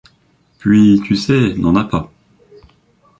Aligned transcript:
Puis, 0.57 0.99
tu 1.05 1.15
sais, 1.15 1.53
N’en-a-pas… 1.53 2.11